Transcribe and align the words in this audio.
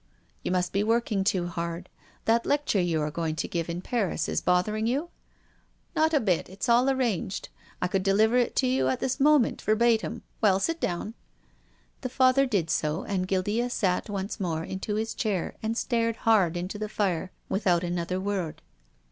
"You 0.43 0.49
must 0.49 0.73
be 0.73 0.83
working 0.83 1.23
too 1.23 1.45
hard. 1.45 1.87
That 2.25 2.43
lecture 2.43 2.81
you 2.81 3.01
arc 3.01 3.13
going 3.13 3.35
to 3.35 3.47
give 3.47 3.69
in 3.69 3.83
Paris 3.83 4.27
is 4.27 4.41
bothering 4.41 4.87
you?"" 4.87 5.09
Not 5.95 6.11
a 6.11 6.19
bit. 6.19 6.49
It's 6.49 6.67
all 6.67 6.89
arranged. 6.89 7.49
I 7.83 7.87
could 7.87 8.01
deliver 8.01 8.35
it 8.35 8.55
to 8.55 8.65
you 8.67 8.87
at 8.87 8.99
this 8.99 9.19
moment 9.19 9.61
verbatim. 9.61 10.23
Well, 10.41 10.59
sit 10.59 10.79
down." 10.79 11.13
The 12.01 12.09
Father 12.09 12.47
did 12.47 12.71
so, 12.71 13.03
and 13.03 13.27
Guildea 13.27 13.69
sank 13.69 14.09
once 14.09 14.39
more 14.39 14.63
into 14.63 14.95
his 14.95 15.13
chair 15.13 15.53
and 15.61 15.77
stared 15.77 16.15
hard 16.25 16.57
into 16.57 16.79
the 16.79 16.89
fire 16.89 17.29
with 17.47 17.67
out 17.67 17.83
another 17.83 18.19
word. 18.19 18.63